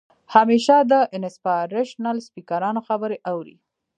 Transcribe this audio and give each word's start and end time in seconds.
همېشه 0.35 0.75
د 0.91 0.93
انسپارېشنل 1.17 2.17
سپيکرانو 2.27 2.81
خبرې 2.87 3.17
اورئ 3.31 3.55